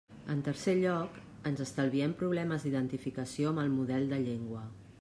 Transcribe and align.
En 0.35 0.39
tercer 0.45 0.71
lloc, 0.77 1.19
ens 1.49 1.61
estalviem 1.65 2.15
problemes 2.21 2.65
d'identificació 2.69 3.51
amb 3.53 3.63
el 3.65 3.73
model 3.77 4.13
de 4.15 4.21
llengua. 4.25 4.63